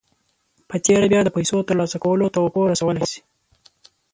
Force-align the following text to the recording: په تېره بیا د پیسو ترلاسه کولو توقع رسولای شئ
په 0.69 0.75
تېره 0.85 1.05
بیا 1.11 1.21
د 1.23 1.29
پیسو 1.35 1.57
ترلاسه 1.67 1.97
کولو 2.03 2.33
توقع 2.35 2.61
رسولای 2.71 3.05
شئ 3.11 3.21